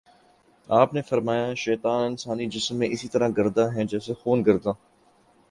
آپ 0.69 0.93
نے 0.93 1.01
فرمایا: 1.01 1.53
شیطان 1.55 2.05
انسانی 2.05 2.45
جسم 2.49 2.75
میں 2.75 2.87
اسی 2.91 3.07
طرح 3.07 3.29
گرداں 3.37 3.69
ہے 3.75 3.85
جیسے 3.85 4.13
خون 4.13 4.43
گرداں 4.45 4.73
ہے 4.73 4.89